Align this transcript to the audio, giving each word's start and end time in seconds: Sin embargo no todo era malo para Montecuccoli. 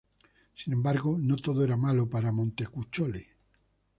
Sin 0.55 0.73
embargo 0.73 1.15
no 1.19 1.35
todo 1.35 1.63
era 1.63 1.77
malo 1.77 2.09
para 2.09 2.31
Montecuccoli. 2.31 3.23